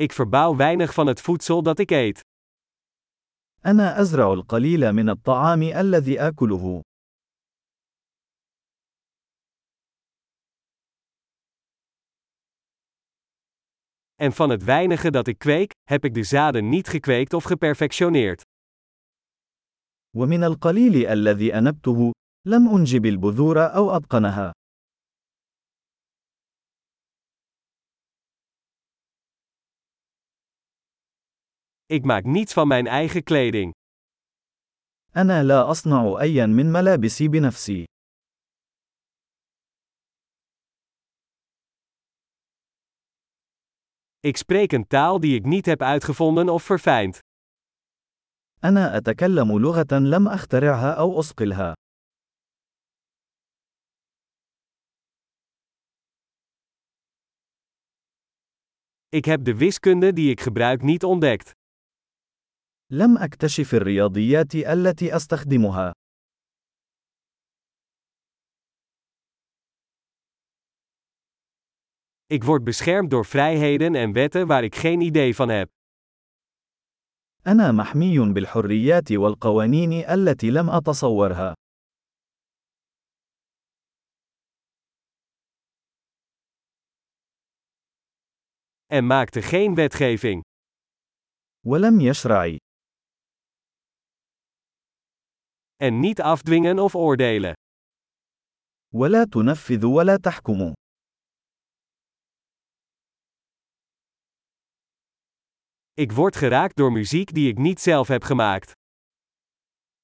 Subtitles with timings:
[0.00, 2.20] Ik verbouw weinig van het voedsel dat ik eet.
[3.66, 6.80] أنا أزرع القليل من الطعام الذي آكله.
[14.14, 18.42] En van het weinige dat ik kweek, heb ik de zaden niet gekweekt of geperfectioneerd.
[20.16, 22.12] ومن القليل الذي أنبته،
[22.46, 24.52] لم أنجب البذور أو أتقنها.
[31.87, 33.71] Ik maak niets van mijn eigen kleding.
[35.15, 37.85] أنا لا أصنع أيا من ملابسي بنفسي.
[44.19, 47.19] Ik spreek een taal die ik niet heb uitgevonden of verfijnd.
[48.63, 51.73] أنا أتكلم لغة لم أخترعها أو أصقلها.
[59.09, 61.51] Ik heb de wiskunde die ik gebruik niet ontdekt.
[62.90, 65.92] لم أكتشف الرياضيات التي أستخدمها.
[72.34, 75.68] Ik word beschermd door vrijheden en wetten waar ik geen idee van heb.
[77.46, 81.54] أنا محمي بالحريات والقوانين التي لم أتصورها.
[88.86, 90.40] En maakte geen wetgeving.
[91.66, 92.67] ولم يشرع.
[95.77, 97.53] En niet afdwingen of oordelen.
[98.93, 100.73] ولا تنفذ ولا تحكم.
[105.93, 108.71] Ik word geraakt door muziek die ik niet zelf heb gemaakt.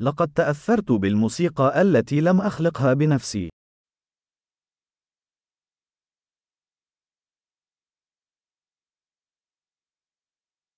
[0.00, 3.48] لقد تأثرت بالموسيقى التي لم أخلقها بنفسي.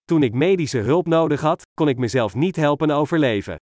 [0.05, 3.57] Toen ik medische hulp nodig had, kon ik mezelf niet helpen overleven.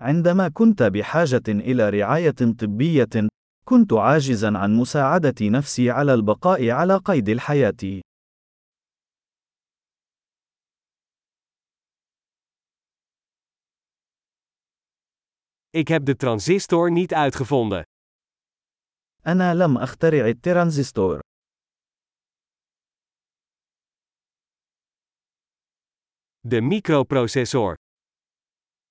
[0.00, 3.28] عندما كنت بحاجة إلى رعاية طبية،
[3.64, 8.00] كنت عاجزا عن مساعدة نفسي على البقاء على قيد الحياة.
[15.70, 17.82] Ik heb de transistor niet uitgevonden.
[19.26, 21.20] أنا لم أخترع الترانزستور.
[26.48, 27.74] De microprocessor.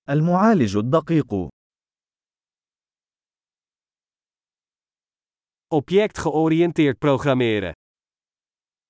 [0.08, 1.48] المعالج الدقيق.
[5.74, 7.72] Object georiënteerd programmeren.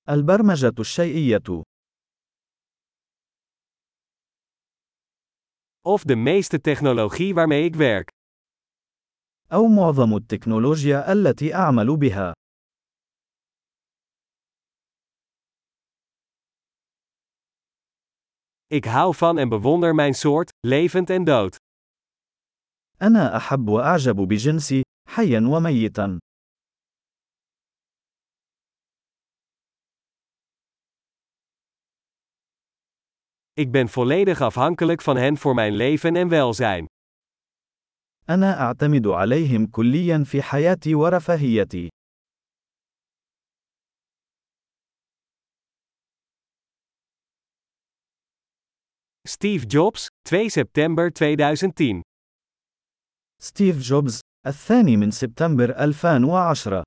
[0.09, 1.63] البرمجة الشيئية.
[5.81, 8.09] Of de meeste technologie waarmee ik werk.
[9.51, 12.33] أو معظم التكنولوجيا التي أعمل بها.
[18.67, 21.55] Ik hou van en bewonder mijn soort, levend en dood.
[23.01, 26.19] أنا أحب وأعجب بجنسي، حيا وميتا.
[33.53, 36.85] Ik ben volledig afhankelijk van hen voor mijn leven en welzijn.
[38.29, 41.89] أنا أعتمد عليهم كليا في حياتي ورفاهيتي.
[49.27, 52.01] Steve Jobs, 2 september 2010.
[53.41, 56.83] ستيف جوبز، الثاني من سبتمبر 2010